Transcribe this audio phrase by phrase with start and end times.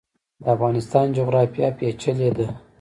[0.41, 2.47] د افغانستان جغرافیا پیچلې ده